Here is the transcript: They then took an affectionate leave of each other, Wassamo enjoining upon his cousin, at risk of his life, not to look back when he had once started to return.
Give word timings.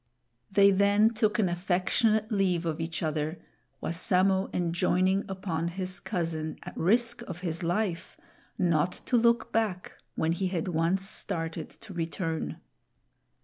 They 0.51 0.71
then 0.71 1.11
took 1.13 1.37
an 1.37 1.47
affectionate 1.47 2.31
leave 2.31 2.65
of 2.65 2.81
each 2.81 3.03
other, 3.03 3.37
Wassamo 3.83 4.49
enjoining 4.51 5.23
upon 5.29 5.67
his 5.67 5.99
cousin, 5.99 6.57
at 6.63 6.75
risk 6.75 7.21
of 7.27 7.41
his 7.41 7.61
life, 7.61 8.17
not 8.57 8.93
to 9.05 9.15
look 9.15 9.51
back 9.51 9.93
when 10.15 10.31
he 10.31 10.47
had 10.47 10.67
once 10.69 11.07
started 11.07 11.69
to 11.69 11.93
return. 11.93 12.57